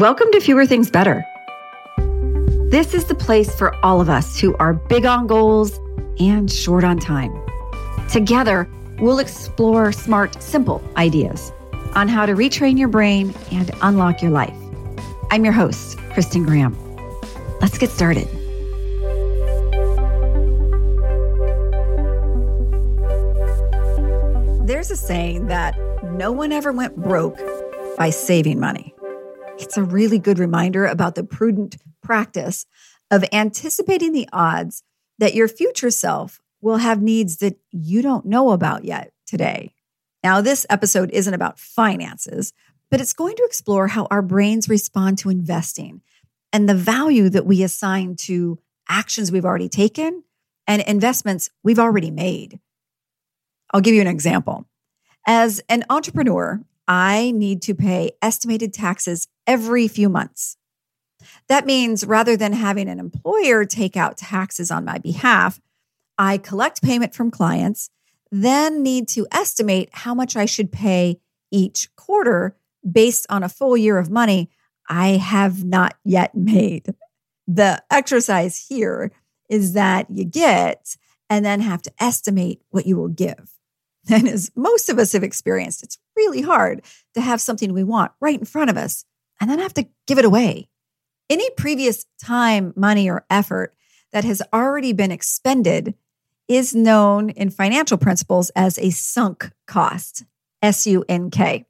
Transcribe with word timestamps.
Welcome 0.00 0.32
to 0.32 0.40
Fewer 0.40 0.64
Things 0.64 0.90
Better. 0.90 1.26
This 2.70 2.94
is 2.94 3.04
the 3.04 3.14
place 3.14 3.54
for 3.54 3.76
all 3.84 4.00
of 4.00 4.08
us 4.08 4.40
who 4.40 4.56
are 4.56 4.72
big 4.72 5.04
on 5.04 5.26
goals 5.26 5.78
and 6.18 6.50
short 6.50 6.84
on 6.84 6.98
time. 6.98 7.30
Together, 8.08 8.66
we'll 8.98 9.18
explore 9.18 9.92
smart, 9.92 10.42
simple 10.42 10.82
ideas 10.96 11.52
on 11.94 12.08
how 12.08 12.24
to 12.24 12.32
retrain 12.32 12.78
your 12.78 12.88
brain 12.88 13.34
and 13.52 13.70
unlock 13.82 14.22
your 14.22 14.30
life. 14.30 14.56
I'm 15.30 15.44
your 15.44 15.52
host, 15.52 15.98
Kristen 16.14 16.44
Graham. 16.44 16.74
Let's 17.60 17.76
get 17.76 17.90
started. 17.90 18.26
There's 24.66 24.90
a 24.90 24.96
saying 24.96 25.48
that 25.48 25.78
no 26.04 26.32
one 26.32 26.52
ever 26.52 26.72
went 26.72 26.96
broke 26.96 27.38
by 27.98 28.08
saving 28.08 28.58
money. 28.58 28.94
It's 29.60 29.76
a 29.76 29.82
really 29.82 30.18
good 30.18 30.38
reminder 30.38 30.86
about 30.86 31.14
the 31.14 31.22
prudent 31.22 31.76
practice 32.02 32.64
of 33.10 33.24
anticipating 33.30 34.12
the 34.12 34.28
odds 34.32 34.82
that 35.18 35.34
your 35.34 35.48
future 35.48 35.90
self 35.90 36.40
will 36.62 36.78
have 36.78 37.02
needs 37.02 37.36
that 37.38 37.58
you 37.70 38.00
don't 38.00 38.24
know 38.24 38.50
about 38.50 38.84
yet 38.84 39.12
today. 39.26 39.74
Now, 40.24 40.40
this 40.40 40.66
episode 40.70 41.10
isn't 41.10 41.34
about 41.34 41.58
finances, 41.58 42.52
but 42.90 43.00
it's 43.00 43.12
going 43.12 43.36
to 43.36 43.44
explore 43.44 43.88
how 43.88 44.06
our 44.10 44.22
brains 44.22 44.68
respond 44.68 45.18
to 45.18 45.30
investing 45.30 46.00
and 46.52 46.68
the 46.68 46.74
value 46.74 47.28
that 47.28 47.46
we 47.46 47.62
assign 47.62 48.16
to 48.16 48.58
actions 48.88 49.30
we've 49.30 49.44
already 49.44 49.68
taken 49.68 50.24
and 50.66 50.82
investments 50.82 51.50
we've 51.62 51.78
already 51.78 52.10
made. 52.10 52.60
I'll 53.72 53.80
give 53.80 53.94
you 53.94 54.00
an 54.00 54.06
example. 54.06 54.66
As 55.26 55.62
an 55.68 55.84
entrepreneur, 55.90 56.60
I 56.88 57.30
need 57.30 57.62
to 57.62 57.74
pay 57.74 58.12
estimated 58.20 58.74
taxes 58.74 59.28
every 59.50 59.88
few 59.88 60.08
months. 60.08 60.56
That 61.48 61.66
means 61.66 62.06
rather 62.06 62.36
than 62.36 62.52
having 62.52 62.88
an 62.88 63.00
employer 63.00 63.64
take 63.64 63.96
out 63.96 64.16
taxes 64.16 64.70
on 64.70 64.84
my 64.84 64.98
behalf, 64.98 65.60
I 66.16 66.38
collect 66.38 66.82
payment 66.82 67.16
from 67.16 67.32
clients, 67.32 67.90
then 68.30 68.84
need 68.84 69.08
to 69.08 69.26
estimate 69.32 69.88
how 69.90 70.14
much 70.14 70.36
I 70.36 70.44
should 70.46 70.70
pay 70.70 71.18
each 71.50 71.88
quarter 71.96 72.56
based 72.88 73.26
on 73.28 73.42
a 73.42 73.48
full 73.48 73.76
year 73.76 73.98
of 73.98 74.08
money 74.08 74.50
I 74.88 75.08
have 75.16 75.64
not 75.64 75.96
yet 76.04 76.36
made. 76.36 76.94
The 77.48 77.82
exercise 77.90 78.66
here 78.68 79.10
is 79.48 79.72
that 79.72 80.06
you 80.10 80.24
get 80.24 80.96
and 81.28 81.44
then 81.44 81.60
have 81.60 81.82
to 81.82 81.92
estimate 81.98 82.62
what 82.70 82.86
you 82.86 82.96
will 82.96 83.08
give. 83.08 83.50
And 84.08 84.26
as 84.26 84.50
most 84.56 84.88
of 84.88 84.98
us 84.98 85.12
have 85.12 85.22
experienced, 85.22 85.82
it's 85.82 85.98
really 86.16 86.40
hard 86.40 86.82
to 87.14 87.20
have 87.20 87.40
something 87.40 87.72
we 87.72 87.84
want 87.84 88.12
right 88.20 88.38
in 88.38 88.46
front 88.46 88.70
of 88.70 88.76
us 88.76 89.04
and 89.40 89.50
then 89.50 89.58
have 89.58 89.74
to 89.74 89.88
give 90.06 90.18
it 90.18 90.24
away. 90.24 90.68
Any 91.28 91.48
previous 91.50 92.06
time, 92.22 92.72
money, 92.76 93.08
or 93.08 93.24
effort 93.30 93.74
that 94.12 94.24
has 94.24 94.42
already 94.52 94.92
been 94.92 95.10
expended 95.10 95.94
is 96.48 96.74
known 96.74 97.30
in 97.30 97.48
financial 97.50 97.96
principles 97.96 98.50
as 98.50 98.78
a 98.78 98.90
sunk 98.90 99.52
cost, 99.66 100.24
S 100.62 100.86
U 100.86 101.04
N 101.08 101.30
K. 101.30 101.64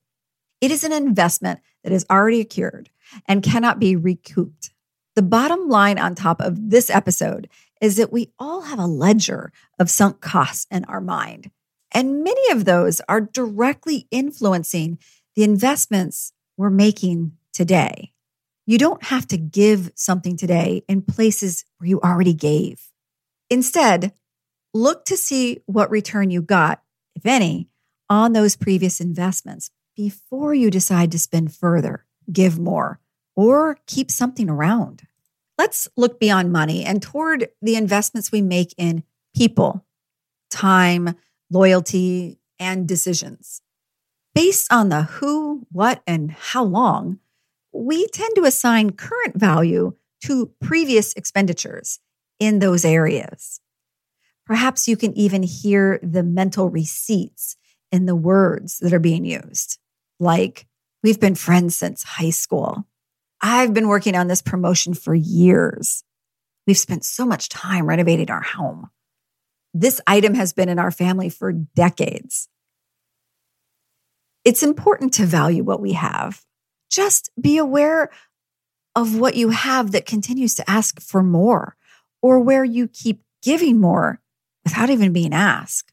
It 0.61 0.71
is 0.71 0.85
an 0.85 0.93
investment 0.93 1.61
that 1.85 1.93
has 1.93 2.07
already 2.11 2.41
occurred 2.41 2.91
and 3.27 3.43
cannot 3.43 3.79
be 3.79 3.97
recouped. 3.97 4.73
The 5.17 5.23
bottom 5.23 5.69
line 5.69 5.99
on 5.99 6.15
top 6.15 6.41
of 6.41 6.71
this 6.71 6.89
episode 6.89 7.49
is 7.81 7.97
that 7.97 8.13
we 8.13 8.33
all 8.39 8.63
have 8.63 8.79
a 8.79 8.87
ledger 8.87 9.53
of 9.79 9.91
sunk 9.91 10.21
costs 10.21 10.67
in 10.71 10.85
our 10.85 11.01
mind. 11.01 11.51
And 11.93 12.23
many 12.23 12.51
of 12.51 12.65
those 12.65 13.01
are 13.09 13.21
directly 13.21 14.07
influencing 14.11 14.99
the 15.35 15.45
investments 15.45 16.33
we're 16.57 16.71
making 16.71 17.33
today. 17.53 18.13
You 18.67 18.79
don't 18.79 19.03
have 19.05 19.27
to 19.29 19.37
give 19.37 19.91
something 19.95 20.37
today 20.37 20.83
in 20.89 21.03
places 21.03 21.65
where 21.79 21.89
you 21.89 22.01
already 22.01 22.35
gave. 22.35 22.89
Instead, 23.49 24.13
look 24.73 25.05
to 25.07 25.17
see 25.17 25.63
what 25.67 25.91
return 25.91 26.31
you 26.31 26.43
got, 26.43 26.83
if 27.15 27.27
any, 27.27 27.69
on 28.09 28.33
those 28.33 28.57
previous 28.57 29.01
investments 29.01 29.71
before 29.97 30.55
you 30.55 30.71
decide 30.71 31.11
to 31.13 31.19
spend 31.19 31.55
further, 31.55 32.07
give 32.33 32.59
more, 32.59 33.01
or 33.35 33.79
keep 33.87 34.11
something 34.11 34.49
around. 34.49 35.03
Let's 35.59 35.89
look 35.97 36.19
beyond 36.19 36.53
money 36.53 36.85
and 36.85 37.03
toward 37.03 37.49
the 37.61 37.77
investments 37.77 38.33
we 38.33 38.41
make 38.41 38.75
in 38.79 39.03
people, 39.37 39.85
time, 40.51 41.17
loyalty, 41.51 42.39
and 42.59 42.87
decisions. 42.87 43.63
Based 44.35 44.73
on 44.73 44.89
the 44.89 45.03
who, 45.03 45.67
what, 45.71 46.03
and 46.07 46.31
how 46.31 46.65
long, 46.65 47.19
we 47.73 48.07
tend 48.09 48.35
to 48.35 48.45
assign 48.45 48.91
current 48.91 49.37
value 49.37 49.93
to 50.25 50.53
previous 50.61 51.13
expenditures 51.15 52.01
in 52.39 52.59
those 52.59 52.85
areas. 52.85 53.61
Perhaps 54.47 54.89
you 54.89 54.97
can 54.97 55.17
even 55.17 55.43
hear 55.43 56.01
the 56.03 56.23
mental 56.23 56.71
receipts 56.71 57.57
in 57.93 58.07
the 58.07 58.17
words 58.17 58.79
that 58.79 58.93
are 58.93 59.01
being 59.01 59.25
used, 59.25 59.79
like, 60.19 60.67
We've 61.03 61.21
been 61.21 61.35
friends 61.35 61.77
since 61.77 62.03
high 62.03 62.31
school. 62.31 62.85
I've 63.41 63.73
been 63.73 63.89
working 63.89 64.15
on 64.15 64.29
this 64.29 64.43
promotion 64.43 64.93
for 64.93 65.15
years. 65.15 66.05
We've 66.67 66.77
spent 66.77 67.05
so 67.05 67.25
much 67.25 67.49
time 67.49 67.87
renovating 67.87 68.31
our 68.31 68.43
home. 68.43 68.91
This 69.73 70.01
item 70.07 70.35
has 70.35 70.53
been 70.53 70.69
in 70.69 70.79
our 70.79 70.91
family 70.91 71.31
for 71.31 71.53
decades. 71.53 72.49
It's 74.45 74.63
important 74.63 75.15
to 75.15 75.25
value 75.25 75.65
what 75.65 75.81
we 75.81 75.93
have. 75.93 76.45
Just 76.91 77.31
be 77.41 77.59
aware 77.59 78.11
of 78.97 79.17
what 79.19 79.37
you 79.37 79.51
have 79.51 79.93
that 79.93 80.07
continues 80.07 80.55
to 80.57 80.69
ask 80.69 81.01
for 81.01 81.23
more 81.23 81.77
or 82.21 82.41
where 82.41 82.65
you 82.65 82.89
keep 82.89 83.23
giving 83.43 83.81
more 83.81 84.21
without 84.65 84.91
even 84.91 85.13
being 85.13 85.33
asked. 85.33 85.93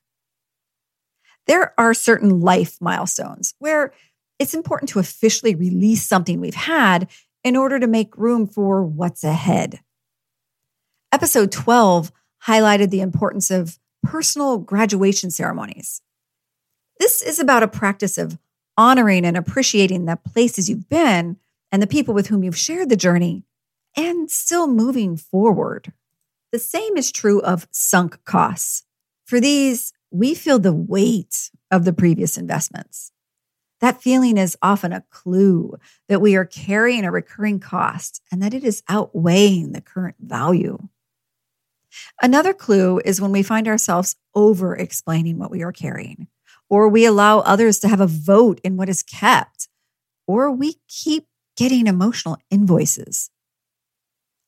There 1.46 1.74
are 1.80 1.94
certain 1.94 2.42
life 2.42 2.78
milestones 2.82 3.54
where 3.60 3.94
it's 4.40 4.54
important 4.54 4.90
to 4.90 5.00
officially 5.00 5.56
release 5.56 6.06
something 6.06 6.40
we've 6.40 6.54
had 6.54 7.10
in 7.44 7.56
order 7.56 7.80
to 7.80 7.88
make 7.88 8.18
room 8.18 8.48
for 8.48 8.84
what's 8.84 9.24
ahead. 9.24 9.80
Episode 11.12 11.52
12 11.52 12.12
highlighted 12.46 12.90
the 12.90 13.02
importance 13.02 13.50
of 13.50 13.80
personal 14.04 14.58
graduation 14.58 15.32
ceremonies. 15.32 16.02
This 17.00 17.22
is 17.22 17.40
about 17.40 17.64
a 17.64 17.68
practice 17.68 18.18
of 18.18 18.38
honoring 18.78 19.26
and 19.26 19.36
appreciating 19.36 20.06
the 20.06 20.16
places 20.16 20.70
you've 20.70 20.90
been 20.90 21.38
and 21.72 21.82
the 21.82 21.88
people 21.88 22.14
with 22.14 22.28
whom 22.28 22.44
you've 22.44 22.58
shared 22.58 22.90
the 22.90 22.96
journey 22.96 23.44
and 23.96 24.30
still 24.30 24.68
moving 24.68 25.18
forward. 25.18 25.92
The 26.52 26.60
same 26.60 26.96
is 26.96 27.12
true 27.12 27.42
of 27.42 27.68
sunk 27.72 28.24
costs. 28.24 28.84
For 29.26 29.40
these, 29.40 29.92
we 30.12 30.34
feel 30.34 30.60
the 30.60 30.74
weight 30.74 31.52
of 31.72 31.84
the 31.84 31.94
previous 31.94 32.38
investments. 32.38 33.12
That 33.82 34.02
feeling 34.02 34.38
is 34.38 34.58
often 34.62 34.92
a 34.92 35.04
clue 35.12 35.78
that 36.08 36.22
we 36.22 36.36
are 36.36 36.46
carrying 36.46 37.06
a 37.06 37.12
recurring 37.12 37.60
cost 37.60 38.22
and 38.32 38.42
that 38.42 38.54
it 38.54 38.64
is 38.64 38.82
outweighing 38.90 39.72
the 39.72 39.82
current 39.82 40.16
value. 40.20 40.80
Another 42.22 42.54
clue 42.54 43.00
is 43.06 43.22
when 43.22 43.32
we 43.32 43.44
find 43.44 43.68
ourselves 43.68 44.16
over 44.34 44.76
explaining 44.76 45.38
what 45.38 45.52
we 45.52 45.64
are 45.64 45.72
carrying, 45.72 46.28
or 46.70 46.88
we 46.88 47.06
allow 47.06 47.40
others 47.40 47.80
to 47.80 47.88
have 47.88 48.02
a 48.02 48.08
vote 48.08 48.60
in 48.64 48.78
what 48.78 48.90
is 48.90 49.04
kept, 49.04 49.70
or 50.28 50.52
we 50.52 50.76
keep 50.88 51.28
getting 51.56 51.88
emotional 51.88 52.38
invoices. 52.52 53.30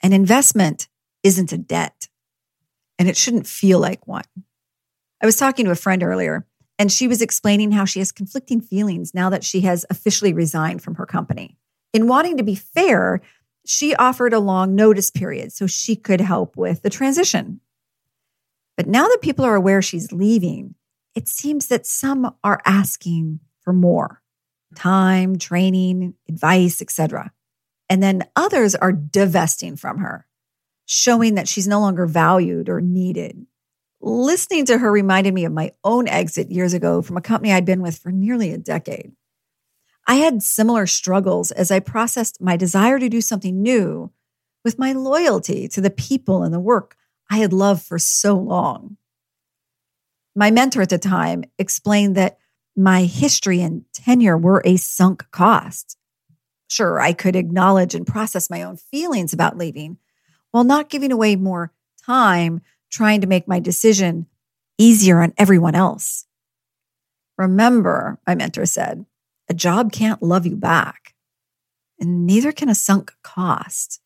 An 0.02 0.14
investment 0.14 0.88
isn't 1.24 1.52
a 1.52 1.58
debt, 1.58 2.08
and 2.98 3.10
it 3.10 3.18
shouldn't 3.18 3.48
feel 3.48 3.80
like 3.80 4.08
one. 4.08 4.24
I 5.22 5.26
was 5.26 5.38
talking 5.38 5.66
to 5.66 5.72
a 5.72 5.76
friend 5.76 6.04
earlier, 6.04 6.46
and 6.78 6.92
she 6.92 7.08
was 7.08 7.22
explaining 7.22 7.72
how 7.72 7.84
she 7.86 8.00
has 8.00 8.12
conflicting 8.12 8.62
feelings 8.62 9.14
now 9.14 9.30
that 9.30 9.44
she 9.44 9.62
has 9.62 9.86
officially 9.90 10.32
resigned 10.32 10.82
from 10.82 10.96
her 10.96 11.06
company. 11.06 11.58
In 11.94 12.08
wanting 12.08 12.38
to 12.38 12.44
be 12.44 12.56
fair, 12.56 13.22
she 13.66 13.96
offered 13.96 14.34
a 14.34 14.40
long 14.40 14.76
notice 14.76 15.12
period 15.12 15.52
so 15.52 15.68
she 15.68 15.96
could 15.96 16.22
help 16.22 16.56
with 16.56 16.82
the 16.82 16.90
transition. 16.90 17.60
But 18.78 18.88
now 18.88 19.08
that 19.08 19.20
people 19.22 19.44
are 19.44 19.56
aware 19.56 19.82
she's 19.82 20.14
leaving, 20.14 20.76
it 21.16 21.28
seems 21.28 21.68
that 21.68 21.86
some 21.86 22.36
are 22.44 22.62
asking 22.66 23.40
for 23.62 23.74
more 23.74 24.22
time, 24.76 25.38
training, 25.38 26.14
advice, 26.28 26.82
etc. 26.82 27.32
And 27.90 28.04
then 28.04 28.24
others 28.36 28.76
are 28.76 28.92
divesting 28.92 29.76
from 29.78 29.98
her, 29.98 30.28
showing 30.86 31.36
that 31.36 31.48
she's 31.48 31.68
no 31.68 31.80
longer 31.80 32.06
valued 32.06 32.70
or 32.70 32.82
needed. 32.82 33.46
Listening 34.02 34.66
to 34.66 34.78
her 34.78 34.92
reminded 34.92 35.34
me 35.34 35.46
of 35.46 35.52
my 35.52 35.72
own 35.84 36.08
exit 36.08 36.52
years 36.52 36.74
ago 36.74 37.02
from 37.02 37.18
a 37.18 37.22
company 37.22 37.52
I'd 37.52 37.66
been 37.66 37.82
with 37.82 37.98
for 37.98 38.12
nearly 38.12 38.52
a 38.52 38.58
decade. 38.58 39.12
I 40.08 40.16
had 40.16 40.42
similar 40.42 40.88
struggles 40.88 41.52
as 41.52 41.72
I 41.72 41.80
processed 41.80 42.42
my 42.42 42.56
desire 42.56 43.00
to 43.00 43.10
do 43.10 43.22
something 43.22 43.62
new 43.62 44.12
with 44.64 44.80
my 44.80 44.94
loyalty 44.94 45.68
to 45.70 45.82
the 45.82 45.90
people 45.90 46.44
and 46.44 46.54
the 46.54 46.60
work 46.60 46.96
I 47.30 47.38
had 47.38 47.54
loved 47.54 47.84
for 47.84 48.00
so 48.00 48.36
long. 48.36 48.98
My 50.36 50.52
mentor 50.52 50.82
at 50.82 50.90
the 50.90 50.98
time 50.98 51.44
explained 51.58 52.16
that 52.16 52.38
my 52.76 53.04
history 53.04 53.62
and 53.62 53.84
tenure 53.94 54.38
were 54.38 54.62
a 54.64 54.78
sunk 54.78 55.30
cost. 55.32 55.98
Sure, 56.70 57.00
I 57.00 57.14
could 57.14 57.36
acknowledge 57.36 57.96
and 57.96 58.06
process 58.06 58.50
my 58.50 58.64
own 58.64 58.78
feelings 58.78 59.34
about 59.34 59.58
leaving 59.58 59.98
while 60.52 60.64
not 60.64 60.90
giving 60.90 61.12
away 61.12 61.36
more 61.36 61.74
time 62.06 62.62
trying 62.92 63.22
to 63.22 63.28
make 63.28 63.48
my 63.48 63.60
decision 63.60 64.28
easier 64.78 65.22
on 65.22 65.34
everyone 65.38 65.76
else. 65.76 66.26
Remember, 67.38 68.20
my 68.26 68.36
mentor 68.36 68.66
said, 68.66 69.06
a 69.50 69.54
job 69.54 69.92
can't 69.92 70.22
love 70.22 70.46
you 70.46 70.56
back, 70.56 71.16
and 72.00 72.26
neither 72.26 72.52
can 72.52 72.70
a 72.70 72.76
sunk 72.76 73.14
cost. 73.24 74.00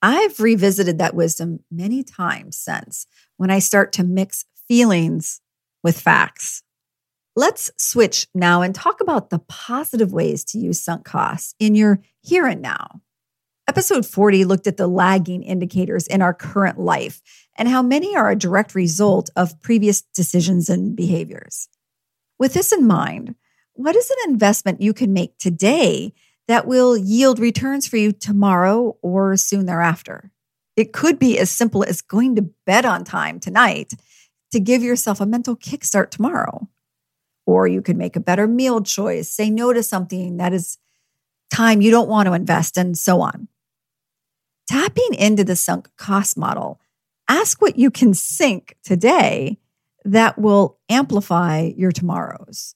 I've 0.00 0.40
revisited 0.40 0.98
that 0.98 1.14
wisdom 1.14 1.60
many 1.70 2.02
times 2.02 2.56
since 2.56 3.06
when 3.36 3.50
I 3.50 3.58
start 3.58 3.92
to 3.94 4.04
mix 4.04 4.44
feelings 4.72 5.42
with 5.84 6.00
facts. 6.00 6.62
Let's 7.36 7.70
switch 7.76 8.26
now 8.34 8.62
and 8.62 8.74
talk 8.74 9.02
about 9.02 9.28
the 9.28 9.40
positive 9.40 10.14
ways 10.14 10.46
to 10.46 10.58
use 10.58 10.80
sunk 10.80 11.04
costs 11.04 11.54
in 11.58 11.74
your 11.74 12.00
here 12.22 12.46
and 12.46 12.62
now. 12.62 13.02
Episode 13.68 14.06
40 14.06 14.46
looked 14.46 14.66
at 14.66 14.78
the 14.78 14.86
lagging 14.86 15.42
indicators 15.42 16.06
in 16.06 16.22
our 16.22 16.32
current 16.32 16.80
life 16.80 17.20
and 17.58 17.68
how 17.68 17.82
many 17.82 18.16
are 18.16 18.30
a 18.30 18.34
direct 18.34 18.74
result 18.74 19.28
of 19.36 19.60
previous 19.60 20.00
decisions 20.00 20.70
and 20.70 20.96
behaviors. 20.96 21.68
With 22.38 22.54
this 22.54 22.72
in 22.72 22.86
mind, 22.86 23.34
what 23.74 23.94
is 23.94 24.10
an 24.10 24.30
investment 24.32 24.80
you 24.80 24.94
can 24.94 25.12
make 25.12 25.36
today 25.36 26.14
that 26.48 26.66
will 26.66 26.96
yield 26.96 27.38
returns 27.38 27.86
for 27.86 27.98
you 27.98 28.10
tomorrow 28.10 28.96
or 29.02 29.36
soon 29.36 29.66
thereafter? 29.66 30.30
It 30.76 30.94
could 30.94 31.18
be 31.18 31.38
as 31.38 31.50
simple 31.50 31.84
as 31.84 32.00
going 32.00 32.36
to 32.36 32.50
bed 32.64 32.86
on 32.86 33.04
time 33.04 33.38
tonight 33.38 33.92
to 34.52 34.60
give 34.60 34.82
yourself 34.82 35.20
a 35.20 35.26
mental 35.26 35.56
kickstart 35.56 36.10
tomorrow. 36.10 36.68
Or 37.44 37.66
you 37.66 37.82
could 37.82 37.96
make 37.96 38.14
a 38.14 38.20
better 38.20 38.46
meal 38.46 38.82
choice, 38.82 39.28
say 39.28 39.50
no 39.50 39.72
to 39.72 39.82
something 39.82 40.36
that 40.36 40.52
is 40.52 40.78
time 41.52 41.80
you 41.80 41.90
don't 41.90 42.08
want 42.08 42.26
to 42.28 42.32
invest, 42.32 42.76
and 42.76 42.96
so 42.96 43.20
on. 43.20 43.48
Tapping 44.68 45.14
into 45.18 45.44
the 45.44 45.56
sunk 45.56 45.88
cost 45.96 46.38
model, 46.38 46.80
ask 47.28 47.60
what 47.60 47.78
you 47.78 47.90
can 47.90 48.14
sink 48.14 48.76
today 48.84 49.58
that 50.04 50.38
will 50.38 50.78
amplify 50.88 51.72
your 51.76 51.92
tomorrows. 51.92 52.74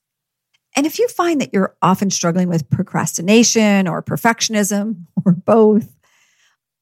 And 0.74 0.84
if 0.84 0.98
you 0.98 1.08
find 1.08 1.40
that 1.40 1.54
you're 1.54 1.74
often 1.80 2.10
struggling 2.10 2.48
with 2.48 2.68
procrastination 2.68 3.88
or 3.88 4.02
perfectionism 4.02 5.06
or 5.24 5.32
both, 5.32 5.96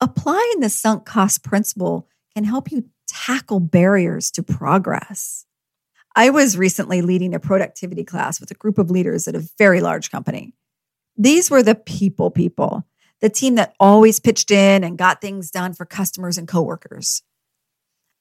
applying 0.00 0.60
the 0.60 0.68
sunk 0.68 1.04
cost 1.04 1.44
principle 1.44 2.08
can 2.34 2.44
help 2.44 2.72
you 2.72 2.84
tackle 3.14 3.60
barriers 3.60 4.30
to 4.32 4.42
progress. 4.42 5.46
I 6.16 6.30
was 6.30 6.58
recently 6.58 7.00
leading 7.00 7.34
a 7.34 7.40
productivity 7.40 8.04
class 8.04 8.40
with 8.40 8.50
a 8.50 8.54
group 8.54 8.76
of 8.78 8.90
leaders 8.90 9.28
at 9.28 9.36
a 9.36 9.48
very 9.56 9.80
large 9.80 10.10
company. 10.10 10.52
These 11.16 11.50
were 11.50 11.62
the 11.62 11.74
people 11.74 12.30
people, 12.30 12.84
the 13.20 13.28
team 13.28 13.54
that 13.54 13.74
always 13.78 14.20
pitched 14.20 14.50
in 14.50 14.82
and 14.82 14.98
got 14.98 15.20
things 15.20 15.50
done 15.50 15.74
for 15.74 15.86
customers 15.86 16.38
and 16.38 16.48
coworkers. 16.48 17.22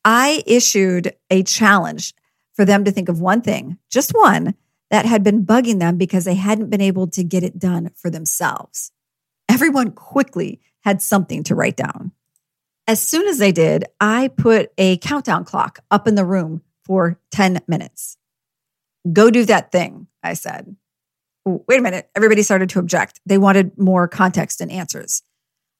I 0.05 0.43
issued 0.45 1.13
a 1.29 1.43
challenge 1.43 2.13
for 2.53 2.65
them 2.65 2.83
to 2.83 2.91
think 2.91 3.09
of 3.09 3.19
one 3.19 3.41
thing, 3.41 3.79
just 3.89 4.11
one, 4.11 4.53
that 4.91 5.05
had 5.05 5.23
been 5.23 5.45
bugging 5.45 5.79
them 5.79 5.97
because 5.97 6.25
they 6.25 6.35
hadn't 6.35 6.69
been 6.69 6.81
able 6.81 7.07
to 7.07 7.23
get 7.23 7.43
it 7.43 7.57
done 7.57 7.89
for 7.95 8.11
themselves. 8.11 8.91
Everyone 9.49 9.91
quickly 9.91 10.61
had 10.81 11.01
something 11.01 11.41
to 11.43 11.55
write 11.55 11.77
down. 11.77 12.11
As 12.87 13.01
soon 13.05 13.27
as 13.27 13.37
they 13.37 13.51
did, 13.51 13.85
I 14.01 14.27
put 14.27 14.71
a 14.77 14.97
countdown 14.97 15.45
clock 15.45 15.79
up 15.89 16.07
in 16.07 16.15
the 16.15 16.25
room 16.25 16.61
for 16.83 17.19
10 17.31 17.61
minutes. 17.67 18.17
Go 19.11 19.29
do 19.29 19.45
that 19.45 19.71
thing, 19.71 20.07
I 20.21 20.33
said. 20.33 20.75
Wait 21.45 21.79
a 21.79 21.83
minute. 21.83 22.09
Everybody 22.15 22.41
started 22.41 22.69
to 22.69 22.79
object. 22.79 23.19
They 23.25 23.37
wanted 23.37 23.77
more 23.77 24.07
context 24.07 24.61
and 24.61 24.71
answers. 24.71 25.23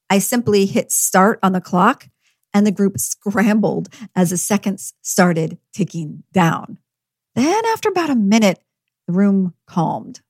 I 0.10 0.20
simply 0.20 0.66
hit 0.66 0.92
start 0.92 1.40
on 1.42 1.54
the 1.54 1.62
clock 1.62 2.10
and 2.54 2.68
the 2.68 2.72
group 2.72 3.00
scrambled 3.00 3.90
as 4.16 4.30
the 4.30 4.38
seconds 4.38 4.94
started 5.02 5.58
ticking 5.74 6.24
down. 6.32 6.78
Then, 7.36 7.66
after 7.68 7.90
about 7.90 8.10
a 8.10 8.16
minute, 8.16 8.60
the 9.08 9.14
room 9.14 9.54
calmed. 9.66 10.22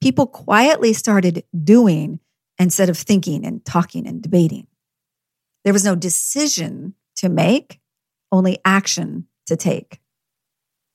People 0.00 0.26
quietly 0.26 0.92
started 0.92 1.44
doing 1.64 2.20
instead 2.58 2.88
of 2.88 2.98
thinking 2.98 3.46
and 3.46 3.64
talking 3.64 4.06
and 4.06 4.22
debating. 4.22 4.66
There 5.64 5.72
was 5.72 5.84
no 5.84 5.94
decision 5.94 6.94
to 7.16 7.28
make, 7.28 7.80
only 8.32 8.58
action 8.64 9.26
to 9.46 9.56
take. 9.56 10.00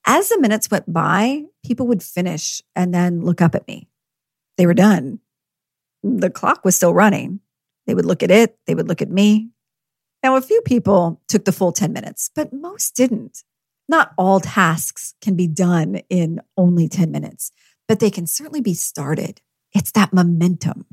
As 0.05 0.29
the 0.29 0.39
minutes 0.39 0.69
went 0.69 0.91
by, 0.91 1.45
people 1.65 1.87
would 1.87 2.03
finish 2.03 2.61
and 2.75 2.93
then 2.93 3.21
look 3.21 3.41
up 3.41 3.55
at 3.55 3.67
me. 3.67 3.87
They 4.57 4.65
were 4.65 4.73
done. 4.73 5.19
The 6.03 6.29
clock 6.29 6.63
was 6.63 6.75
still 6.75 6.93
running. 6.93 7.39
They 7.87 7.93
would 7.93 8.05
look 8.05 8.23
at 8.23 8.31
it, 8.31 8.57
they 8.65 8.75
would 8.75 8.87
look 8.87 9.01
at 9.01 9.09
me. 9.09 9.49
Now, 10.23 10.35
a 10.35 10.41
few 10.41 10.61
people 10.61 11.21
took 11.27 11.45
the 11.45 11.51
full 11.51 11.71
10 11.71 11.93
minutes, 11.93 12.31
but 12.33 12.51
most 12.51 12.95
didn't. 12.95 13.43
Not 13.87 14.13
all 14.17 14.39
tasks 14.39 15.13
can 15.21 15.35
be 15.35 15.47
done 15.47 16.01
in 16.09 16.41
only 16.57 16.87
10 16.87 17.11
minutes, 17.11 17.51
but 17.87 17.99
they 17.99 18.09
can 18.09 18.25
certainly 18.25 18.61
be 18.61 18.73
started. 18.73 19.41
It's 19.73 19.91
that 19.91 20.13
momentum. 20.13 20.85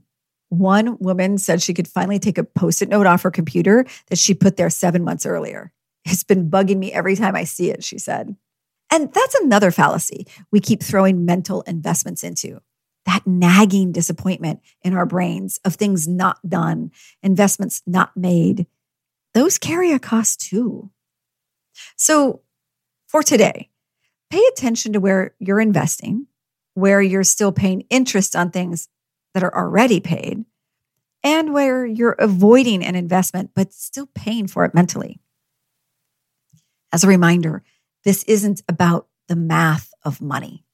One 0.53 0.99
woman 0.99 1.39
said 1.39 1.63
she 1.63 1.73
could 1.73 1.89
finally 1.89 2.19
take 2.19 2.37
a 2.37 2.45
post 2.45 2.83
it 2.83 2.91
note 2.91 3.07
off 3.07 3.23
her 3.23 3.31
computer 3.31 3.87
that 4.11 4.19
she 4.19 4.35
put 4.35 4.59
there 4.59 4.69
seven 4.69 5.03
months 5.03 5.25
earlier. 5.25 5.73
It's 6.05 6.25
been 6.25 6.51
bugging 6.51 6.77
me 6.77 6.93
every 6.93 7.17
time 7.17 7.35
I 7.35 7.45
see 7.45 7.71
it, 7.71 7.83
she 7.83 7.97
said. 7.97 8.37
And 8.91 9.11
that's 9.15 9.35
another 9.37 9.71
fallacy 9.71 10.27
we 10.51 10.61
keep 10.61 10.83
throwing 10.83 11.25
mental 11.25 11.63
investments 11.63 12.23
into 12.23 12.61
that 13.07 13.27
nagging 13.27 13.93
disappointment 13.93 14.61
in 14.83 14.93
our 14.93 15.07
brains 15.07 15.59
of 15.65 15.77
things 15.77 16.07
not 16.07 16.37
done, 16.47 16.91
investments 17.23 17.81
not 17.87 18.15
made. 18.15 18.67
Those 19.33 19.57
carry 19.57 19.93
a 19.93 19.99
cost 19.99 20.39
too. 20.39 20.91
So 21.97 22.43
for 23.09 23.23
today, 23.23 23.71
pay 24.29 24.43
attention 24.53 24.93
to 24.93 25.01
where 25.01 25.35
you're 25.39 25.61
investing, 25.61 26.27
where 26.75 27.01
you're 27.01 27.25
still 27.25 27.53
paying 27.53 27.87
interest 27.89 28.37
on 28.37 28.51
things 28.51 28.91
that 29.35 29.43
are 29.43 29.55
already 29.55 30.01
paid 30.01 30.45
and 31.23 31.53
where 31.53 31.87
you're 31.87 32.13
avoiding 32.13 32.85
an 32.85 32.95
investment 32.95 33.51
but 33.55 33.73
still 33.73 34.09
paying 34.15 34.47
for 34.47 34.65
it 34.65 34.75
mentally. 34.75 35.21
As 36.93 37.05
a 37.05 37.09
reminder, 37.09 37.63
this 38.05 38.23
isn't 38.25 38.63
about 38.69 39.07
the 39.29 39.37
math 39.37 39.93
of 40.05 40.21
money. 40.21 40.65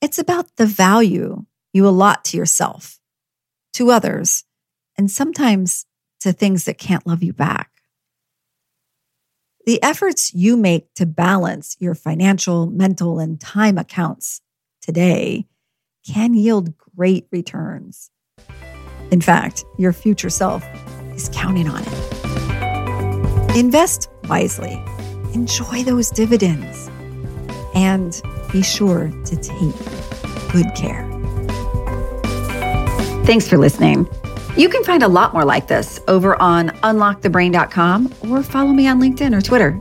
It's 0.00 0.18
about 0.18 0.56
the 0.56 0.66
value 0.66 1.44
you 1.72 1.86
allot 1.86 2.24
to 2.26 2.36
yourself, 2.36 3.00
to 3.74 3.90
others, 3.90 4.44
and 4.96 5.10
sometimes 5.10 5.86
to 6.20 6.32
things 6.32 6.64
that 6.64 6.78
can't 6.78 7.06
love 7.06 7.22
you 7.22 7.32
back. 7.32 7.70
The 9.66 9.82
efforts 9.82 10.32
you 10.34 10.56
make 10.56 10.92
to 10.94 11.06
balance 11.06 11.76
your 11.80 11.94
financial, 11.94 12.66
mental, 12.66 13.18
and 13.18 13.40
time 13.40 13.78
accounts 13.78 14.40
today 14.80 15.46
can 16.06 16.34
yield 16.34 16.76
great 16.96 17.26
returns. 17.32 18.10
In 19.10 19.20
fact, 19.20 19.64
your 19.78 19.92
future 19.92 20.30
self 20.30 20.64
is 21.14 21.30
counting 21.32 21.68
on 21.68 21.82
it. 21.82 23.56
Invest 23.56 24.08
wisely, 24.28 24.82
enjoy 25.32 25.84
those 25.84 26.10
dividends, 26.10 26.88
and 27.74 28.20
be 28.52 28.62
sure 28.62 29.12
to 29.24 29.36
take 29.36 30.52
good 30.52 30.74
care. 30.74 31.08
Thanks 33.24 33.48
for 33.48 33.56
listening. 33.56 34.08
You 34.56 34.68
can 34.68 34.84
find 34.84 35.02
a 35.02 35.08
lot 35.08 35.32
more 35.32 35.44
like 35.44 35.66
this 35.66 35.98
over 36.06 36.40
on 36.40 36.68
unlockthebrain.com 36.68 38.14
or 38.28 38.42
follow 38.42 38.72
me 38.72 38.86
on 38.86 39.00
LinkedIn 39.00 39.36
or 39.36 39.40
Twitter. 39.40 39.80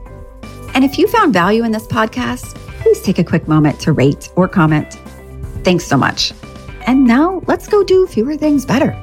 And 0.74 0.84
if 0.84 0.98
you 0.98 1.08
found 1.08 1.34
value 1.34 1.64
in 1.64 1.72
this 1.72 1.86
podcast, 1.86 2.56
please 2.82 3.02
take 3.02 3.20
a 3.20 3.24
quick 3.24 3.48
moment 3.48 3.80
to 3.82 3.92
rate 3.92 4.30
or 4.36 4.48
comment. 4.48 4.98
Thanks 5.64 5.86
so 5.86 5.98
much. 5.98 6.34
And 6.86 7.06
now 7.06 7.42
let's 7.48 7.68
go 7.68 7.84
do 7.84 8.06
fewer 8.08 8.36
things 8.36 8.66
better. 8.66 9.03